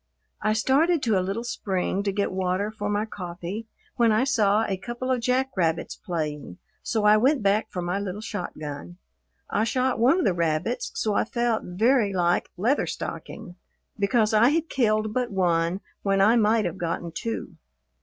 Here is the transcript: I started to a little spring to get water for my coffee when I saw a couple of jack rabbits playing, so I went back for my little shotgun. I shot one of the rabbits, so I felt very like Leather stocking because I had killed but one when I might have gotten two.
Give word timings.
I 0.41 0.53
started 0.53 1.03
to 1.03 1.19
a 1.19 1.21
little 1.21 1.43
spring 1.43 2.01
to 2.01 2.11
get 2.11 2.31
water 2.31 2.71
for 2.71 2.89
my 2.89 3.05
coffee 3.05 3.67
when 3.97 4.11
I 4.11 4.23
saw 4.23 4.65
a 4.65 4.75
couple 4.75 5.11
of 5.11 5.21
jack 5.21 5.51
rabbits 5.55 5.95
playing, 5.95 6.57
so 6.81 7.03
I 7.03 7.17
went 7.17 7.43
back 7.43 7.69
for 7.69 7.83
my 7.83 7.99
little 7.99 8.19
shotgun. 8.19 8.97
I 9.51 9.63
shot 9.63 9.99
one 9.99 10.17
of 10.17 10.25
the 10.25 10.33
rabbits, 10.33 10.91
so 10.95 11.13
I 11.13 11.23
felt 11.23 11.61
very 11.65 12.13
like 12.13 12.49
Leather 12.57 12.87
stocking 12.87 13.57
because 13.99 14.33
I 14.33 14.49
had 14.49 14.69
killed 14.69 15.13
but 15.13 15.29
one 15.29 15.81
when 16.01 16.19
I 16.19 16.35
might 16.35 16.65
have 16.65 16.79
gotten 16.79 17.11
two. 17.11 17.57